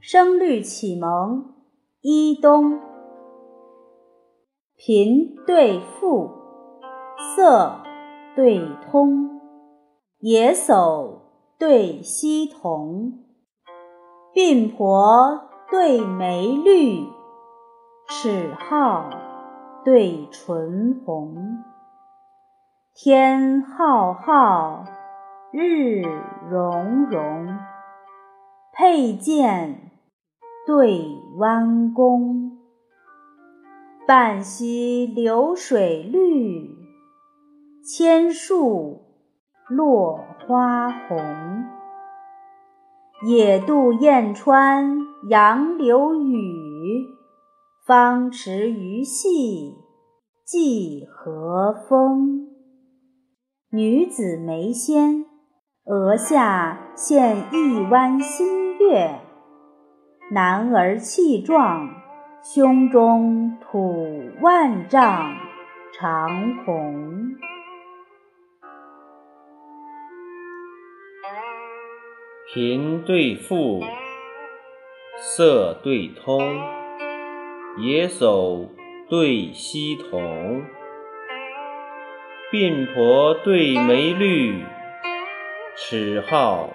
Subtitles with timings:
[0.00, 1.54] 声律启蒙
[2.00, 2.80] 一冬，
[4.76, 6.30] 频对富，
[7.36, 7.82] 色
[8.34, 9.40] 对通，
[10.20, 11.18] 野叟
[11.58, 13.24] 对溪童，
[14.32, 17.04] 鬓婆对眉绿，
[18.08, 19.10] 齿皓
[19.84, 21.34] 对唇红。
[23.00, 24.84] 天浩浩，
[25.52, 26.02] 日
[26.50, 27.56] 融融，
[28.72, 29.92] 佩剑。
[30.66, 31.06] 对
[31.36, 32.58] 弯弓，
[34.04, 36.76] 半溪流水绿，
[37.84, 39.02] 千树
[39.68, 41.64] 落花红。
[43.28, 44.98] 野渡燕穿
[45.30, 47.06] 杨柳雨，
[47.86, 49.76] 芳池鱼戏
[50.44, 52.47] 芰荷风。
[53.70, 55.26] 女子眉纤，
[55.84, 59.20] 额下现一弯新月。
[60.30, 61.90] 男儿气壮，
[62.42, 65.36] 胸中吐万丈
[65.92, 67.36] 长虹。
[72.54, 73.82] 贫对富，
[75.18, 76.40] 色对通，
[77.76, 78.66] 野叟
[79.10, 80.62] 对溪童，
[82.50, 84.64] 鬓婆对眉绿，
[85.76, 86.70] 齿皓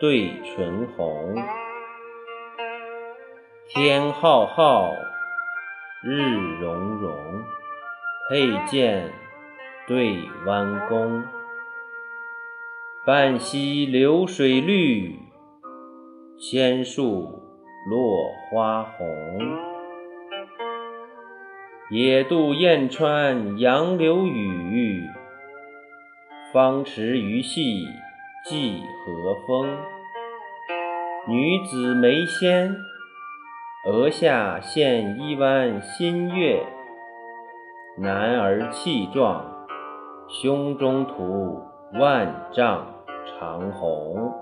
[0.00, 1.34] 对唇红。
[3.68, 4.90] 天浩浩，
[6.02, 6.16] 日
[6.62, 7.14] 融融，
[8.30, 9.12] 佩剑
[9.86, 11.22] 对弯弓。
[13.04, 15.14] 半溪流水绿，
[16.38, 17.42] 千树
[17.90, 19.71] 落花红。
[21.94, 25.10] 野渡燕穿杨柳雨，
[26.50, 27.86] 芳池鱼戏
[28.48, 29.76] 芰荷风。
[31.28, 32.74] 女子眉纤。
[33.86, 36.64] 额下现一弯新月，
[37.98, 39.44] 男儿气壮，
[40.28, 41.60] 胸中吐
[42.00, 42.86] 万丈
[43.26, 44.32] 长虹。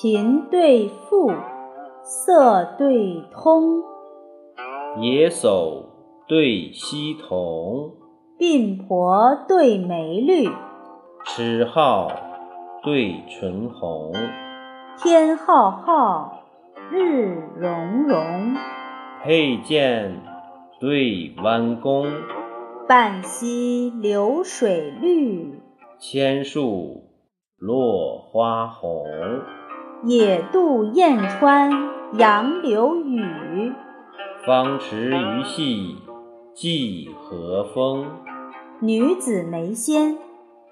[0.00, 1.32] 贫对富，
[2.04, 3.80] 色对通，
[5.00, 5.84] 野叟
[6.26, 7.92] 对溪童，
[8.40, 10.48] 鬓婆对眉绿，
[11.24, 12.10] 齿皓
[12.82, 14.12] 对唇红。
[14.98, 16.42] 天浩浩，
[16.90, 18.56] 日融融，
[19.22, 20.20] 佩剑
[20.80, 22.08] 对弯弓。
[22.88, 25.62] 半溪流水绿，
[26.00, 27.04] 千树
[27.58, 29.04] 落花红。
[30.04, 31.70] 野渡燕川
[32.14, 33.72] 杨柳雨，
[34.44, 35.96] 芳池鱼戏
[36.56, 38.10] 芰荷风。
[38.80, 40.18] 女子眉纤，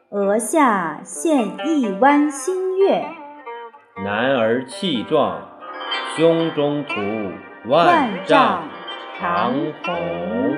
[0.09, 3.05] 额下现一弯新月。
[4.05, 5.41] 男儿气壮，
[6.17, 7.01] 胸中吐
[7.69, 8.65] 万丈
[9.21, 9.55] 长
[9.85, 10.57] 虹。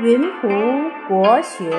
[0.00, 0.48] 云浦
[1.08, 1.70] 国学。